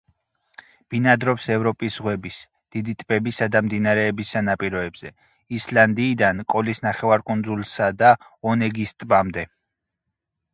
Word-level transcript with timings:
ბინადრობს 0.93 1.43
ევროპის 1.55 1.97
ზღვების, 1.97 2.39
დიდი 2.75 2.95
ტბებისა 3.01 3.47
და 3.55 3.61
მდინარეების 3.65 4.31
სანაპიროებზე 4.37 5.11
ისლანდიიდან 5.59 6.41
კოლის 6.55 6.83
ნახევარკუნძულსა 6.87 7.91
და 8.01 8.13
ონეგის 8.55 8.95
ტბამდე. 9.05 9.45